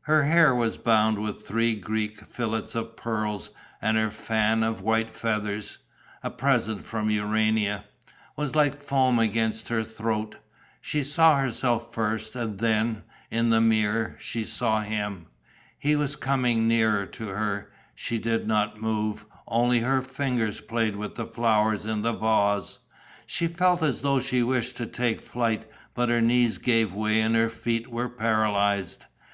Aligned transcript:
Her 0.00 0.22
hair 0.24 0.54
was 0.54 0.78
bound 0.78 1.18
with 1.18 1.46
three 1.46 1.74
Greek 1.74 2.18
fillets 2.24 2.74
of 2.74 2.96
pearls; 2.96 3.50
and 3.82 3.98
her 3.98 4.10
fan 4.10 4.62
of 4.62 4.80
white 4.80 5.10
feathers 5.10 5.76
a 6.22 6.30
present 6.30 6.82
from 6.86 7.10
Urania 7.10 7.84
was 8.36 8.56
like 8.56 8.80
foam 8.80 9.18
against 9.18 9.68
her 9.68 9.84
throat. 9.84 10.36
She 10.80 11.02
saw 11.02 11.36
herself 11.36 11.92
first 11.92 12.34
and 12.36 12.58
then, 12.58 13.02
in 13.30 13.50
the 13.50 13.60
mirror, 13.60 14.16
she 14.18 14.44
saw 14.44 14.80
him. 14.80 15.26
He 15.78 15.94
was 15.94 16.16
coming 16.16 16.66
nearer 16.66 17.04
to 17.04 17.28
her. 17.28 17.70
She 17.94 18.16
did 18.18 18.46
not 18.46 18.80
move, 18.80 19.26
only 19.46 19.80
her 19.80 20.00
fingers 20.00 20.58
played 20.62 20.96
with 20.96 21.16
the 21.16 21.26
flowers 21.26 21.84
in 21.84 22.00
the 22.00 22.14
vase. 22.14 22.78
She 23.26 23.46
felt 23.46 23.82
as 23.82 24.00
though 24.00 24.20
she 24.20 24.42
wished 24.42 24.78
to 24.78 24.86
take 24.86 25.20
flight, 25.20 25.68
but 25.92 26.08
her 26.08 26.22
knees 26.22 26.56
gave 26.56 26.94
way 26.94 27.20
and 27.20 27.34
her 27.36 27.50
feet 27.50 27.88
were 27.90 28.08
paralysed. 28.08 29.04